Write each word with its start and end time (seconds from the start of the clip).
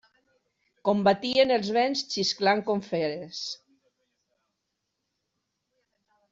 Combatien 0.87 1.53
els 1.57 1.69
vents 1.75 2.01
xisclant 2.15 2.65
com 2.71 2.81
feres. 2.89 3.43